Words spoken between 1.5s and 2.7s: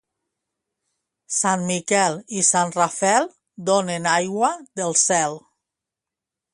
Miquel i